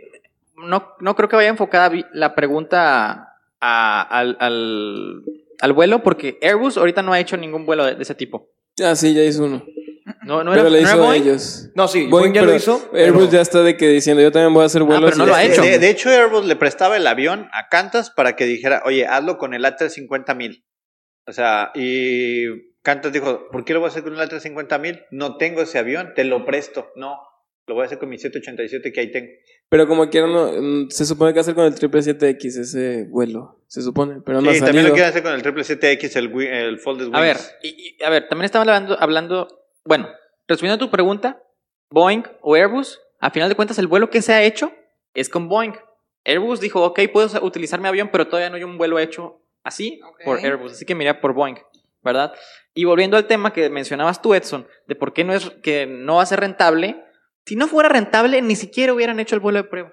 no, 0.55 0.89
no 1.00 1.15
creo 1.15 1.29
que 1.29 1.36
vaya 1.36 1.50
enfocada 1.50 1.91
la 2.13 2.36
pregunta 2.36 3.29
a- 3.60 4.01
al, 4.01 4.38
al, 4.39 5.24
al 5.60 5.74
vuelo, 5.74 6.03
porque 6.03 6.38
Airbus 6.41 6.77
ahorita 6.77 7.01
no 7.01 7.13
ha 7.13 7.20
hecho 7.20 7.38
ningún 7.38 7.65
vuelo 7.65 7.86
de, 7.86 7.96
de 7.96 8.01
ese 8.03 8.15
tipo. 8.15 8.50
Ah, 8.84 8.96
sí, 8.96 9.13
ya 9.13 9.24
hizo 9.24 9.43
uno. 9.43 9.63
No, 10.25 10.43
no 10.43 10.51
pero 10.51 10.61
era, 10.67 10.69
¿no 10.69 10.75
era 10.75 10.81
hizo 10.89 10.93
a 11.03 11.05
Boeing? 11.07 11.21
ellos. 11.21 11.69
No, 11.75 11.87
sí, 11.87 11.99
Boeing, 12.07 12.09
Boeing 12.11 12.33
ya 12.33 12.41
lo 12.41 12.47
pero 12.47 12.57
hizo. 12.57 12.89
Airbus 12.93 13.21
pero- 13.25 13.31
ya 13.31 13.41
está 13.41 13.63
de 13.63 13.77
que 13.77 13.87
diciendo, 13.89 14.21
yo 14.21 14.31
también 14.31 14.53
voy 14.53 14.63
a 14.63 14.65
hacer 14.67 14.83
vuelos. 14.83 15.11
pero 15.11 15.17
no 15.17 15.25
lo 15.27 15.35
ha 15.35 15.43
hecho. 15.43 15.61
De, 15.61 15.79
de 15.79 15.89
hecho, 15.89 16.09
Airbus 16.09 16.45
le 16.45 16.55
prestaba 16.55 16.97
el 16.97 17.05
avión 17.07 17.47
a 17.53 17.67
Qantas 17.69 18.09
para 18.09 18.35
que 18.35 18.45
dijera, 18.45 18.81
oye, 18.85 19.05
hazlo 19.07 19.37
con 19.37 19.53
el 19.53 19.63
A350.000. 19.65 20.63
O 21.27 21.31
sea, 21.33 21.71
y 21.75 22.73
Qantas 22.81 23.13
dijo, 23.13 23.47
¿por 23.51 23.63
qué 23.65 23.73
lo 23.73 23.79
voy 23.79 23.87
a 23.87 23.91
hacer 23.91 24.03
con 24.03 24.13
el 24.13 24.19
A350.000? 24.19 25.05
No 25.11 25.37
tengo 25.37 25.61
ese 25.61 25.79
avión, 25.79 26.13
te 26.15 26.23
lo 26.23 26.45
presto. 26.45 26.89
No. 26.95 27.17
Lo 27.65 27.75
voy 27.75 27.83
a 27.83 27.85
hacer 27.85 27.97
con 27.97 28.09
mi 28.09 28.17
787 28.17 28.91
que 28.91 28.99
ahí 28.99 29.09
tengo. 29.09 29.27
Pero 29.69 29.87
como 29.87 30.09
quieran, 30.09 30.33
no, 30.33 30.51
mm, 30.51 30.89
se 30.89 31.05
supone 31.05 31.33
que 31.33 31.39
hacer 31.39 31.55
con 31.55 31.63
el 31.65 31.73
777X 31.73 32.57
ese 32.59 33.05
vuelo. 33.09 33.63
Se 33.67 33.81
supone, 33.81 34.19
pero 34.23 34.41
no 34.41 34.51
sí, 34.51 34.57
ha 34.57 34.65
también 34.65 34.85
lo 34.87 34.93
quiero 34.93 35.07
hacer 35.07 35.23
con 35.23 35.33
el 35.33 35.41
777X, 35.41 36.15
el, 36.17 36.41
el 36.45 36.79
Folded 36.79 37.05
Wings. 37.05 37.17
A 37.17 37.21
ver, 37.21 37.37
y- 37.63 37.95
y- 37.97 38.03
a 38.03 38.09
ver, 38.09 38.27
también 38.27 38.45
estaba 38.45 38.63
hablando, 38.63 38.99
hablando, 38.99 39.47
bueno, 39.85 40.09
resumiendo 40.47 40.83
tu 40.83 40.91
pregunta, 40.91 41.41
Boeing 41.89 42.23
o 42.41 42.55
Airbus, 42.55 42.99
a 43.19 43.31
final 43.31 43.49
de 43.49 43.55
cuentas 43.55 43.77
el 43.79 43.87
vuelo 43.87 44.09
que 44.09 44.21
se 44.21 44.33
ha 44.33 44.43
hecho 44.43 44.71
es 45.13 45.29
con 45.29 45.47
Boeing. 45.47 45.73
Airbus 46.25 46.59
dijo, 46.59 46.83
ok, 46.83 46.99
puedo 47.11 47.43
utilizar 47.45 47.79
mi 47.79 47.87
avión, 47.87 48.09
pero 48.11 48.27
todavía 48.27 48.49
no 48.49 48.55
hay 48.55 48.63
un 48.63 48.77
vuelo 48.77 48.99
hecho 48.99 49.41
así 49.63 49.99
por 50.25 50.39
Airbus, 50.39 50.73
así 50.73 50.85
que 50.85 50.95
miré 50.95 51.13
por 51.15 51.33
Boeing, 51.33 51.57
¿verdad? 52.01 52.33
Y 52.73 52.85
volviendo 52.85 53.17
al 53.17 53.27
tema 53.27 53.53
que 53.53 53.69
mencionabas 53.69 54.21
tú, 54.21 54.33
Edson, 54.33 54.67
de 54.87 54.95
por 54.95 55.13
qué 55.13 55.23
no 55.23 55.33
es 55.33 55.49
que 55.61 55.85
no 55.85 56.15
va 56.15 56.23
a 56.23 56.27
ser 56.27 56.39
rentable, 56.39 57.03
si 57.45 57.55
no 57.55 57.67
fuera 57.67 57.89
rentable, 57.89 58.41
ni 58.41 58.55
siquiera 58.55 58.93
hubieran 58.93 59.19
hecho 59.19 59.35
el 59.35 59.41
vuelo 59.41 59.61
de 59.61 59.69
prueba. 59.69 59.91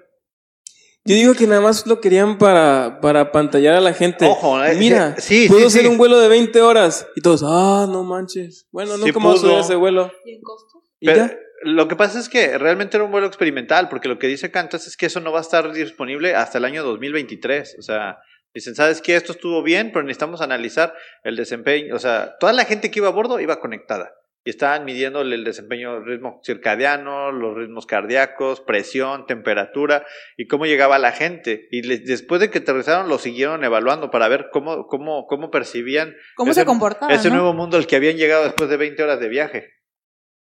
Yo 1.03 1.15
digo 1.15 1.33
que 1.33 1.47
nada 1.47 1.61
más 1.61 1.87
lo 1.87 1.99
querían 1.99 2.37
para, 2.37 2.99
para 3.01 3.31
pantallar 3.31 3.73
a 3.75 3.81
la 3.81 3.93
gente. 3.93 4.25
Ojo, 4.25 4.63
eh, 4.63 4.75
Mira, 4.75 5.15
sí, 5.17 5.43
sí, 5.43 5.49
puedo 5.49 5.69
sí, 5.69 5.79
sí. 5.79 5.87
un 5.87 5.97
vuelo 5.97 6.19
de 6.19 6.27
20 6.27 6.61
horas. 6.61 7.07
Y 7.15 7.21
todos, 7.21 7.41
ah, 7.43 7.87
no 7.89 8.03
manches. 8.03 8.67
Bueno, 8.71 8.93
como 9.11 9.35
subir 9.35 9.51
pudo. 9.51 9.59
ese 9.61 9.75
vuelo. 9.75 10.11
¿Y 10.25 10.35
en 10.35 10.41
costos? 10.41 10.83
Y 10.99 11.07
Pero 11.07 11.25
ya. 11.27 11.37
lo 11.63 11.87
que 11.87 11.95
pasa 11.95 12.19
es 12.19 12.29
que 12.29 12.55
realmente 12.59 12.97
era 12.97 13.03
un 13.03 13.11
vuelo 13.11 13.25
experimental, 13.25 13.89
porque 13.89 14.07
lo 14.07 14.19
que 14.19 14.27
dice 14.27 14.51
Cantas 14.51 14.85
es 14.85 14.95
que 14.95 15.07
eso 15.07 15.19
no 15.21 15.31
va 15.31 15.39
a 15.39 15.41
estar 15.41 15.73
disponible 15.73 16.35
hasta 16.35 16.59
el 16.59 16.65
año 16.65 16.83
2023. 16.83 17.77
O 17.79 17.81
sea, 17.81 18.19
dicen, 18.53 18.75
¿sabes 18.75 19.01
qué? 19.01 19.15
Esto 19.15 19.31
estuvo 19.31 19.63
bien, 19.63 19.91
pero 19.91 20.03
necesitamos 20.03 20.41
analizar 20.41 20.93
el 21.23 21.35
desempeño. 21.35 21.95
O 21.95 21.99
sea, 21.99 22.35
toda 22.39 22.53
la 22.53 22.65
gente 22.65 22.91
que 22.91 22.99
iba 22.99 23.07
a 23.07 23.11
bordo 23.11 23.39
iba 23.39 23.59
conectada. 23.59 24.11
Y 24.43 24.49
estaban 24.49 24.85
midiéndole 24.85 25.35
el 25.35 25.43
desempeño, 25.43 25.97
el 25.97 26.05
ritmo 26.05 26.39
circadiano, 26.43 27.31
los 27.31 27.55
ritmos 27.55 27.85
cardíacos, 27.85 28.59
presión, 28.61 29.27
temperatura 29.27 30.03
y 30.35 30.47
cómo 30.47 30.65
llegaba 30.65 30.97
la 30.97 31.11
gente. 31.11 31.67
Y 31.69 31.83
les- 31.83 32.05
después 32.05 32.41
de 32.41 32.49
que 32.49 32.57
aterrizaron, 32.59 33.07
lo 33.07 33.19
siguieron 33.19 33.63
evaluando 33.63 34.09
para 34.09 34.27
ver 34.27 34.47
cómo, 34.51 34.87
cómo, 34.87 35.27
cómo 35.27 35.51
percibían 35.51 36.15
¿Cómo 36.35 36.51
ese, 36.51 36.61
se 36.61 36.65
comportaba? 36.65 37.13
ese 37.13 37.29
no? 37.29 37.35
nuevo 37.35 37.53
mundo 37.53 37.77
al 37.77 37.85
que 37.85 37.95
habían 37.97 38.17
llegado 38.17 38.43
después 38.43 38.67
de 38.69 38.77
20 38.77 39.03
horas 39.03 39.19
de 39.19 39.29
viaje. 39.29 39.69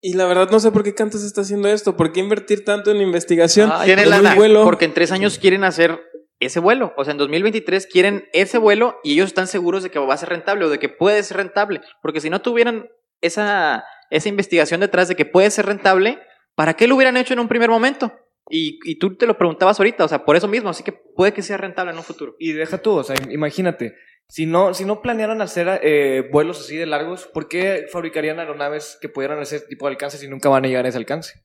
Y 0.01 0.15
la 0.15 0.27
verdad 0.27 0.49
no 0.49 0.61
sé 0.61 0.71
por 0.71 0.85
qué 0.85 0.95
Cantas 0.95 1.25
está 1.25 1.41
haciendo 1.41 1.67
esto. 1.69 1.97
¿Por 1.97 2.13
qué 2.13 2.21
invertir 2.21 2.65
tanto 2.65 2.93
en 2.93 3.01
investigación? 3.01 3.73
Tiene 3.85 4.07
lana, 4.07 4.37
vuelo. 4.37 4.63
Porque 4.63 4.85
en 4.85 4.95
tres 4.95 5.11
años 5.11 5.41
quieren 5.41 5.65
hacer 5.65 5.99
ese 6.39 6.61
vuelo. 6.61 6.95
O 6.97 7.03
sea, 7.05 7.11
en 7.11 7.19
2023 7.19 7.89
quieren 7.89 8.29
ese 8.33 8.59
vuelo 8.59 9.01
y 9.03 9.15
ellos 9.15 9.27
están 9.27 9.49
seguros 9.49 9.83
de 9.83 9.91
que 9.91 9.99
va 9.99 10.15
a 10.15 10.19
ser 10.19 10.29
rentable 10.29 10.67
o 10.67 10.69
de 10.69 10.79
que 10.79 10.89
puede 10.89 11.21
ser 11.25 11.39
rentable. 11.39 11.81
Porque 12.01 12.21
si 12.21 12.31
no 12.31 12.41
tuvieran 12.43 12.87
esa, 13.21 13.85
esa 14.11 14.29
investigación 14.29 14.81
detrás 14.81 15.09
de 15.09 15.17
que 15.17 15.25
puede 15.25 15.51
ser 15.51 15.67
rentable, 15.67 16.19
¿para 16.55 16.75
qué 16.75 16.87
lo 16.87 16.97
hubieran 16.97 17.17
hecho 17.17 17.35
en 17.35 17.41
un 17.41 17.49
primer 17.49 17.71
momento? 17.71 18.13
Y, 18.51 18.79
y 18.85 18.99
tú 18.99 19.17
te 19.17 19.27
lo 19.27 19.37
preguntabas 19.37 19.79
ahorita, 19.79 20.05
o 20.05 20.09
sea, 20.09 20.25
por 20.25 20.37
eso 20.37 20.49
mismo, 20.49 20.71
así 20.71 20.83
que 20.83 20.93
puede 20.93 21.33
que 21.33 21.43
sea 21.43 21.57
rentable 21.57 21.93
en 21.93 21.99
un 21.99 22.05
futuro. 22.05 22.35
Y 22.39 22.53
deja 22.53 22.79
tú, 22.79 22.93
o 22.93 23.05
sea, 23.05 23.17
imagínate, 23.31 23.95
si 24.31 24.45
no, 24.45 24.75
si 24.75 24.85
no 24.85 25.01
planearan 25.01 25.41
hacer 25.41 25.81
eh, 25.83 26.29
vuelos 26.31 26.61
así 26.61 26.77
de 26.77 26.85
largos, 26.85 27.27
¿por 27.27 27.49
qué 27.49 27.87
fabricarían 27.91 28.39
aeronaves 28.39 28.99
que 29.01 29.09
pudieran 29.09 29.39
hacer 29.39 29.59
ese 29.59 29.69
tipo 29.69 29.87
de 29.87 29.93
alcance 29.93 30.19
si 30.19 30.29
nunca 30.29 30.51
van 30.51 30.65
a 30.65 30.69
llegar 30.69 30.85
a 30.85 30.89
ese 30.91 30.99
alcance? 30.99 31.43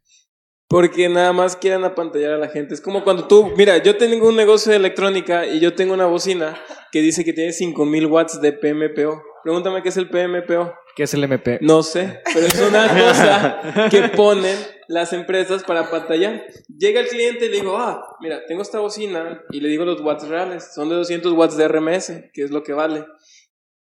Porque 0.68 1.08
nada 1.08 1.32
más 1.32 1.56
quieren 1.56 1.86
apantallar 1.86 2.32
a 2.32 2.38
la 2.38 2.50
gente. 2.50 2.74
Es 2.74 2.82
como 2.82 3.04
cuando 3.04 3.28
tú, 3.28 3.54
mira, 3.56 3.78
yo 3.78 3.96
tengo 3.96 4.28
un 4.28 4.36
negocio 4.36 4.72
de 4.72 4.78
electrónica 4.78 5.46
y 5.46 5.62
yo 5.62 5.76
tengo 5.76 5.94
una 5.94 6.08
bocina 6.08 6.58
que 6.92 7.02
dice 7.02 7.24
que 7.24 7.32
tiene 7.32 7.54
5000 7.54 8.06
watts 8.08 8.42
de 8.42 8.52
PMPO. 8.52 9.24
Pregúntame 9.44 9.84
qué 9.84 9.90
es 9.90 9.98
el 9.98 10.10
PMPO. 10.10 10.74
¿Qué 10.96 11.04
es 11.04 11.14
el 11.14 11.24
MP? 11.24 11.60
No 11.62 11.84
sé, 11.84 12.22
pero 12.34 12.46
es 12.46 12.62
una 12.62 12.88
cosa 13.08 13.90
que 13.90 14.10
ponen 14.10 14.58
las 14.88 15.12
empresas 15.12 15.64
para 15.64 15.90
pantallar. 15.90 16.46
Llega 16.68 17.02
el 17.02 17.08
cliente 17.08 17.48
y 17.48 17.50
le 17.50 17.58
digo, 17.58 17.78
ah, 17.78 18.16
mira, 18.22 18.46
tengo 18.48 18.62
esta 18.62 18.80
bocina 18.80 19.44
y 19.50 19.60
le 19.60 19.70
digo 19.70 19.86
los 19.86 20.00
watts 20.02 20.28
reales. 20.28 20.70
Son 20.74 20.88
de 20.88 20.96
200 20.96 21.34
watts 21.34 21.58
de 21.58 21.68
RMS, 21.68 22.14
que 22.32 22.44
es 22.44 22.52
lo 22.52 22.64
que 22.64 22.74
vale. 22.74 23.06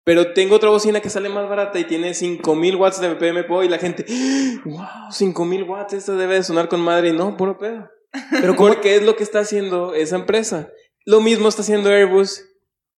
Pero 0.03 0.33
tengo 0.33 0.55
otra 0.55 0.69
bocina 0.69 0.99
que 0.99 1.09
sale 1.09 1.29
más 1.29 1.47
barata 1.47 1.79
y 1.79 1.85
tiene 1.85 2.13
5000 2.13 2.75
watts 2.75 2.99
de 2.99 3.15
PMPO 3.15 3.63
y 3.63 3.69
la 3.69 3.77
gente, 3.77 4.05
wow, 4.65 5.11
5000 5.11 5.63
watts, 5.63 5.93
esta 5.93 6.13
debe 6.13 6.35
de 6.35 6.43
sonar 6.43 6.67
con 6.67 6.81
madre. 6.81 7.09
Y 7.09 7.13
no, 7.13 7.37
puro 7.37 7.57
pedo. 7.57 7.89
Pero 8.31 8.55
porque 8.55 8.95
es 8.95 9.03
lo 9.03 9.15
que 9.15 9.23
está 9.23 9.39
haciendo 9.39 9.93
esa 9.93 10.17
empresa. 10.17 10.69
Lo 11.05 11.21
mismo 11.21 11.47
está 11.47 11.61
haciendo 11.61 11.89
Airbus 11.89 12.43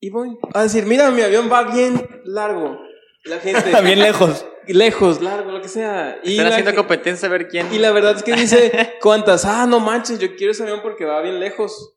y 0.06 0.10
Boeing. 0.10 0.38
A 0.54 0.64
decir, 0.64 0.86
mira, 0.86 1.10
mi 1.12 1.22
avión 1.22 1.50
va 1.52 1.64
bien 1.64 2.08
largo. 2.26 2.80
La 3.24 3.40
gente. 3.40 3.72
Bien 3.82 4.00
lejos. 4.00 4.46
lejos, 4.68 5.20
largo, 5.22 5.52
lo 5.52 5.62
que 5.62 5.68
sea. 5.68 6.20
Y 6.24 6.34
Están 6.34 6.48
haciendo 6.48 6.76
competencia 6.76 7.28
a 7.28 7.32
ver 7.32 7.48
quién. 7.48 7.74
y 7.74 7.80
la 7.80 7.92
verdad 7.92 8.16
es 8.16 8.22
que 8.24 8.34
dice, 8.34 8.94
¿cuántas? 9.02 9.46
Ah, 9.46 9.66
no 9.66 9.80
manches, 9.80 10.20
yo 10.20 10.36
quiero 10.36 10.52
ese 10.52 10.62
avión 10.64 10.82
porque 10.84 11.06
va 11.06 11.22
bien 11.22 11.40
lejos. 11.40 11.94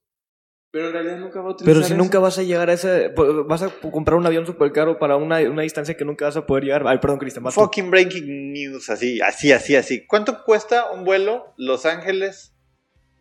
Pero 0.70 0.86
en 0.88 0.92
realidad 0.92 1.18
nunca 1.18 1.40
va 1.40 1.48
a 1.48 1.52
utilizar 1.52 1.74
Pero 1.74 1.86
si 1.86 1.92
eso. 1.92 2.02
nunca 2.02 2.18
vas 2.18 2.38
a 2.38 2.42
llegar 2.42 2.68
a 2.68 2.74
ese, 2.74 3.12
vas 3.46 3.62
a 3.62 3.70
comprar 3.90 4.18
un 4.18 4.26
avión 4.26 4.44
súper 4.46 4.70
caro 4.72 4.98
para 4.98 5.16
una, 5.16 5.38
una 5.40 5.62
distancia 5.62 5.96
que 5.96 6.04
nunca 6.04 6.26
vas 6.26 6.36
a 6.36 6.46
poder 6.46 6.64
llegar. 6.64 6.86
Ay, 6.86 6.98
perdón, 6.98 7.18
Cristian. 7.18 7.50
Fucking 7.50 7.90
breaking 7.90 8.52
news, 8.52 8.88
así, 8.90 9.20
así, 9.20 9.52
así, 9.52 9.76
así. 9.76 10.06
¿Cuánto 10.06 10.44
cuesta 10.44 10.90
un 10.92 11.04
vuelo 11.04 11.54
Los 11.56 11.86
Ángeles, 11.86 12.54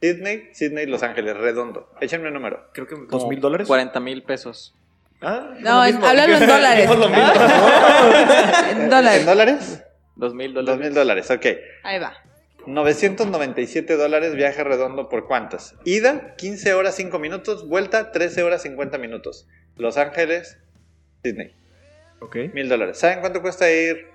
Sydney, 0.01 0.49
Sydney, 0.53 0.85
LosÁngeles, 0.85 1.35
redondo? 1.37 1.89
Échenme 2.01 2.27
un 2.27 2.33
número. 2.35 2.69
Creo 2.73 2.85
que 2.87 2.95
dos 3.09 3.27
mil 3.27 3.39
dólares. 3.39 3.67
40 3.67 3.99
mil 3.99 4.23
pesos. 4.23 4.75
Ah, 5.21 5.53
No, 5.59 5.83
en- 5.83 5.91
mismo. 5.95 6.07
háblalo 6.07 6.33
en 6.37 6.47
dólares. 6.47 6.89
Lo 6.89 7.09
mismo. 7.09 7.23
En 8.71 8.81
¿En 8.81 8.89
dólares. 8.89 9.25
dólares? 9.25 9.83
Dos 10.15 10.33
mil 10.35 10.53
Dos 10.53 10.65
dólares. 10.65 10.85
mil 10.85 10.93
dólares, 10.95 11.31
ok. 11.31 11.45
Ahí 11.83 11.99
va. 11.99 12.13
997 12.67 13.95
dólares 13.95 14.35
viaje 14.35 14.63
redondo 14.63 15.07
por 15.09 15.25
cuántas? 15.25 15.75
Ida, 15.85 16.35
15 16.35 16.73
horas 16.73 16.95
5 16.95 17.17
minutos. 17.17 17.67
Vuelta, 17.67 18.11
13 18.11 18.43
horas 18.43 18.61
50 18.63 18.97
minutos. 18.97 19.47
Los 19.77 19.97
Ángeles, 19.97 20.57
Sydney. 21.23 21.53
Ok. 22.19 22.35
Mil 22.53 22.67
dólares. 22.67 22.97
¿Saben 22.99 23.21
cuánto 23.21 23.41
cuesta 23.41 23.71
ir 23.71 24.07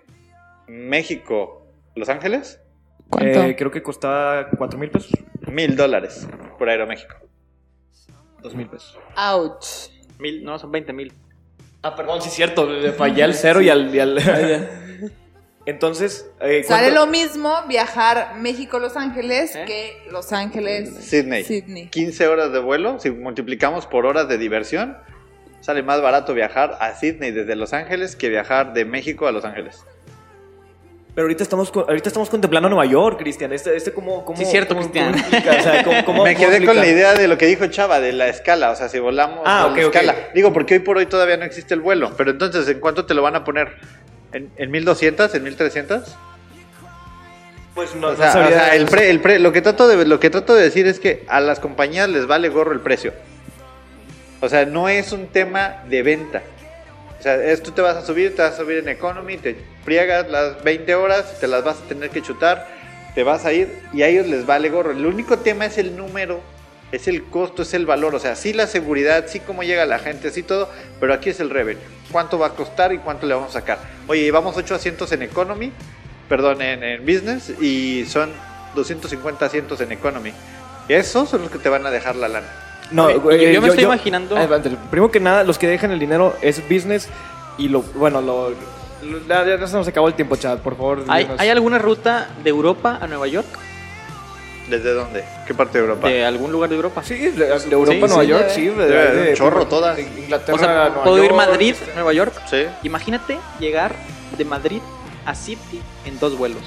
México, 0.68 1.66
Los 1.94 2.08
Ángeles? 2.08 2.60
¿Cuánto? 3.08 3.42
Eh, 3.44 3.56
creo 3.56 3.70
que 3.70 3.82
costaba 3.82 4.48
cuatro 4.50 4.78
mil 4.78 4.90
pesos. 4.90 5.10
Mil 5.52 5.76
dólares 5.76 6.26
por 6.58 6.68
Aeroméxico. 6.68 7.14
Dos 8.42 8.54
mil 8.54 8.66
pesos. 8.68 8.98
Ouch. 9.16 9.90
Mil, 10.18 10.42
no, 10.44 10.58
son 10.58 10.72
20 10.72 10.92
mil. 10.92 11.12
Ah, 11.82 11.94
perdón, 11.94 12.22
sí 12.22 12.28
es 12.28 12.34
cierto. 12.34 12.66
Le 12.66 12.92
fallé 12.92 13.22
al 13.22 13.34
cero 13.34 13.60
y 13.60 13.68
al... 13.68 13.94
y 13.94 13.98
al- 14.00 14.18
Entonces, 15.64 16.28
eh, 16.40 16.64
Sale 16.64 16.88
¿cuánto- 16.90 17.04
lo 17.06 17.10
mismo 17.10 17.54
viajar 17.68 18.34
México-Los 18.36 18.96
Ángeles 18.96 19.54
¿Eh? 19.54 19.64
que 19.66 20.10
Los 20.10 20.32
Ángeles. 20.32 20.92
Sydney. 21.04 21.44
Sydney. 21.44 21.86
15 21.88 22.26
horas 22.26 22.52
de 22.52 22.58
vuelo, 22.58 22.98
si 22.98 23.10
multiplicamos 23.12 23.86
por 23.86 24.04
horas 24.06 24.26
de 24.28 24.38
diversión, 24.38 24.96
sale 25.60 25.84
más 25.84 26.02
barato 26.02 26.34
viajar 26.34 26.76
a 26.80 26.94
Sydney 26.96 27.30
desde 27.30 27.54
Los 27.54 27.72
Ángeles 27.74 28.16
que 28.16 28.28
viajar 28.28 28.72
de 28.72 28.84
México 28.84 29.28
a 29.28 29.32
Los 29.32 29.44
Ángeles. 29.44 29.84
Pero 31.14 31.26
ahorita 31.26 31.42
estamos, 31.42 31.70
ahorita 31.74 32.08
estamos 32.08 32.30
contemplando 32.30 32.70
Nueva 32.70 32.86
York, 32.86 33.18
Cristian. 33.18 33.52
Este, 33.52 33.76
este 33.76 33.92
cómo, 33.92 34.24
cómo, 34.24 34.38
Sí, 34.38 34.46
cierto, 34.46 34.74
Cristian. 34.74 35.14
O 35.14 35.62
sea, 35.62 35.84
¿cómo- 35.84 36.02
cómo- 36.06 36.24
Me 36.24 36.34
quedé 36.34 36.64
con 36.64 36.74
la 36.76 36.86
idea 36.86 37.12
de 37.12 37.28
lo 37.28 37.36
que 37.36 37.44
dijo 37.46 37.66
Chava, 37.66 38.00
de 38.00 38.12
la 38.12 38.28
escala, 38.28 38.70
o 38.70 38.76
sea, 38.76 38.88
si 38.88 38.98
volamos 38.98 39.40
Ah, 39.44 39.64
a 39.64 39.66
la 39.66 39.72
ok, 39.72 39.78
ok. 39.88 39.94
escala. 39.94 40.14
Digo, 40.34 40.54
porque 40.54 40.74
hoy 40.74 40.80
por 40.80 40.96
hoy 40.96 41.04
todavía 41.06 41.36
no 41.36 41.44
existe 41.44 41.74
el 41.74 41.80
vuelo, 41.80 42.12
pero 42.16 42.30
entonces, 42.30 42.66
¿en 42.68 42.80
cuánto 42.80 43.04
te 43.04 43.12
lo 43.12 43.20
van 43.20 43.36
a 43.36 43.44
poner? 43.44 43.76
¿En, 44.32 44.50
en 44.56 44.70
1200? 44.70 45.34
¿En 45.34 45.42
1300? 45.42 46.16
Pues 47.74 47.94
no, 47.94 48.08
O 48.08 48.10
no 48.12 48.16
sea, 48.16 48.28
o 48.30 48.48
sea, 48.48 48.74
el 48.74 48.86
pre- 48.86 49.10
el 49.10 49.20
pre- 49.20 49.38
lo, 49.38 49.52
que 49.52 49.60
trato 49.60 49.88
de, 49.88 50.06
lo 50.06 50.18
que 50.18 50.30
trato 50.30 50.54
de 50.54 50.62
decir 50.62 50.86
es 50.86 50.98
que 50.98 51.24
a 51.28 51.40
las 51.40 51.60
compañías 51.60 52.08
les 52.08 52.26
vale 52.26 52.48
gorro 52.48 52.72
el 52.72 52.80
precio. 52.80 53.12
O 54.40 54.48
sea, 54.48 54.64
no 54.64 54.88
es 54.88 55.12
un 55.12 55.26
tema 55.28 55.82
de 55.88 56.02
venta. 56.02 56.42
O 57.22 57.24
sea, 57.24 57.36
es, 57.36 57.62
te 57.62 57.80
vas 57.80 57.96
a 57.96 58.04
subir, 58.04 58.34
te 58.34 58.42
vas 58.42 58.54
a 58.54 58.56
subir 58.56 58.78
en 58.78 58.88
economy, 58.88 59.36
te 59.36 59.54
friegas 59.84 60.28
las 60.28 60.64
20 60.64 60.92
horas, 60.96 61.38
te 61.38 61.46
las 61.46 61.62
vas 61.62 61.76
a 61.78 61.82
tener 61.82 62.10
que 62.10 62.20
chutar, 62.20 62.66
te 63.14 63.22
vas 63.22 63.44
a 63.44 63.52
ir 63.52 63.78
y 63.92 64.02
a 64.02 64.08
ellos 64.08 64.26
les 64.26 64.44
vale 64.44 64.70
gorro. 64.70 64.90
El 64.90 65.06
único 65.06 65.38
tema 65.38 65.66
es 65.66 65.78
el 65.78 65.96
número, 65.96 66.40
es 66.90 67.06
el 67.06 67.22
costo, 67.22 67.62
es 67.62 67.74
el 67.74 67.86
valor. 67.86 68.16
O 68.16 68.18
sea, 68.18 68.34
sí 68.34 68.52
la 68.52 68.66
seguridad, 68.66 69.26
sí 69.28 69.38
cómo 69.38 69.62
llega 69.62 69.86
la 69.86 70.00
gente, 70.00 70.32
sí 70.32 70.42
todo, 70.42 70.68
pero 70.98 71.14
aquí 71.14 71.30
es 71.30 71.38
el 71.38 71.50
revenue. 71.50 71.80
¿Cuánto 72.10 72.40
va 72.40 72.48
a 72.48 72.54
costar 72.56 72.92
y 72.92 72.98
cuánto 72.98 73.24
le 73.28 73.34
vamos 73.34 73.50
a 73.50 73.60
sacar? 73.60 73.78
Oye, 74.08 74.22
llevamos 74.22 74.56
8 74.56 74.74
asientos 74.74 75.12
en 75.12 75.22
economy, 75.22 75.70
perdón, 76.28 76.60
en, 76.60 76.82
en 76.82 77.06
business 77.06 77.50
y 77.60 78.04
son 78.04 78.32
250 78.74 79.46
asientos 79.46 79.80
en 79.80 79.92
economy. 79.92 80.32
Esos 80.88 81.28
son 81.28 81.42
los 81.42 81.52
que 81.52 81.58
te 81.58 81.68
van 81.68 81.86
a 81.86 81.92
dejar 81.92 82.16
la 82.16 82.26
lana. 82.26 82.61
No, 82.90 83.10
yo- 83.10 83.32
yo 83.32 83.62
me 83.62 83.68
estoy 83.68 83.84
imaginando- 83.84 84.36
Ah, 84.36 84.42
espérate, 84.42 84.70
primero 84.90 85.10
que 85.10 85.20
nada, 85.20 85.44
los 85.44 85.58
que 85.58 85.66
dejan 85.68 85.90
el 85.92 85.98
dinero 85.98 86.34
es 86.42 86.60
business 86.68 87.08
y 87.58 87.68
lo. 87.68 87.80
Bueno, 87.82 88.20
lo. 88.20 88.50
lo- 88.50 89.26
ya, 89.28 89.44
ya 89.46 89.66
se 89.66 89.76
nos 89.76 89.88
acabó 89.88 90.08
el 90.08 90.14
tiempo, 90.14 90.36
chat, 90.36 90.58
por 90.60 90.76
favor. 90.76 91.04
¿Hay. 91.08 91.28
¿Hay 91.38 91.48
alguna 91.48 91.78
ruta 91.78 92.28
de 92.42 92.50
Europa 92.50 92.98
a 93.00 93.06
Nueva 93.06 93.26
York? 93.28 93.46
¿Desde 94.68 94.92
dónde? 94.94 95.24
¿Qué 95.46 95.54
parte 95.54 95.78
de 95.78 95.84
Europa? 95.84 96.08
¿De 96.08 96.24
algún 96.24 96.52
lugar 96.52 96.70
de 96.70 96.76
Europa? 96.76 97.02
Sí, 97.02 97.14
de, 97.16 97.30
de 97.30 97.44
Europa 97.72 97.92
Sí, 97.92 98.04
a 98.04 98.06
Nueva 98.06 98.22
sí. 98.22 98.28
York, 98.28 98.44
sí. 98.50 98.66
De, 98.68 98.86
Debe 98.86 99.10
de 99.10 99.22
de- 99.22 99.30
un 99.30 99.34
chorro 99.36 99.64
de 99.64 100.02
Inglaterra 100.02 100.54
O 100.54 100.58
sea, 100.58 100.68
Nueva 100.88 101.02
puedo 101.04 101.18
ir 101.18 101.24
York. 101.30 101.36
Madrid, 101.36 101.74
Nueva 101.94 102.12
York. 102.12 102.32
Sí. 102.48 102.64
Imagínate 102.84 103.38
llegar 103.58 103.94
de 104.38 104.44
Madrid 104.44 104.80
a 105.26 105.34
Sydney 105.34 105.82
en 106.06 106.18
dos 106.18 106.36
vuelos. 106.38 106.62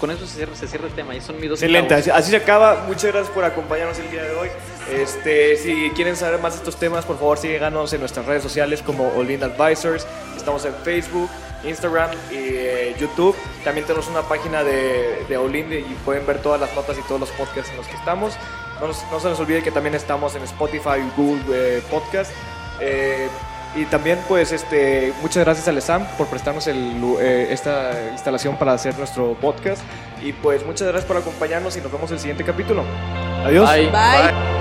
con 0.00 0.10
eso 0.10 0.26
se 0.26 0.36
cierra, 0.36 0.54
se 0.56 0.66
cierra 0.66 0.86
el 0.86 0.94
tema. 0.94 1.14
Y 1.14 1.20
son 1.20 1.38
mis 1.38 1.50
dos 1.50 1.60
Excelente, 1.60 1.92
así, 1.92 2.08
así 2.08 2.30
se 2.30 2.36
acaba. 2.38 2.84
Muchas 2.86 3.12
gracias 3.12 3.28
por 3.34 3.44
acompañarnos 3.44 3.98
el 3.98 4.10
día 4.10 4.22
de 4.22 4.30
hoy. 4.34 4.48
Este, 4.92 5.56
si 5.56 5.90
quieren 5.90 6.16
saber 6.16 6.40
más 6.40 6.54
de 6.54 6.58
estos 6.58 6.76
temas, 6.76 7.04
por 7.04 7.18
favor 7.18 7.38
síganos 7.38 7.92
en 7.92 8.00
nuestras 8.00 8.26
redes 8.26 8.42
sociales 8.42 8.82
como 8.82 9.08
Olin 9.16 9.42
Advisors. 9.42 10.06
Estamos 10.36 10.64
en 10.64 10.74
Facebook, 10.84 11.30
Instagram 11.64 12.10
y 12.30 12.36
eh, 12.36 12.96
YouTube. 12.98 13.36
También 13.64 13.86
tenemos 13.86 14.08
una 14.08 14.22
página 14.22 14.64
de, 14.64 15.24
de 15.28 15.36
Olin 15.36 15.72
y 15.72 15.94
pueden 16.04 16.26
ver 16.26 16.42
todas 16.42 16.60
las 16.60 16.74
notas 16.74 16.98
y 16.98 17.02
todos 17.02 17.20
los 17.20 17.30
podcasts 17.30 17.70
en 17.70 17.76
los 17.76 17.86
que 17.86 17.96
estamos. 17.96 18.34
No, 18.80 19.20
se 19.20 19.28
nos 19.28 19.38
olvide 19.38 19.62
que 19.62 19.70
también 19.70 19.94
estamos 19.94 20.34
en 20.34 20.42
Spotify 20.42 21.02
Google 21.16 21.42
eh, 21.52 21.82
Podcast. 21.90 22.32
Eh, 22.80 23.28
y 23.76 23.84
también, 23.84 24.18
pues, 24.26 24.50
este, 24.50 25.12
muchas 25.22 25.44
gracias 25.44 25.68
a 25.68 25.72
Lesam 25.72 26.04
por 26.16 26.26
prestarnos 26.26 26.66
el 26.66 27.00
eh, 27.20 27.48
esta 27.50 28.10
instalación 28.10 28.56
para 28.56 28.72
hacer 28.72 28.98
nuestro 28.98 29.34
podcast. 29.34 29.82
Y 30.22 30.32
pues, 30.32 30.64
muchas 30.66 30.88
gracias 30.88 31.04
por 31.04 31.16
acompañarnos 31.16 31.76
y 31.76 31.80
nos 31.80 31.92
vemos 31.92 32.10
en 32.10 32.14
el 32.14 32.20
siguiente 32.20 32.44
capítulo. 32.44 32.84
Adiós. 33.44 33.70
Bye. 33.70 33.90
Bye. 33.90 34.59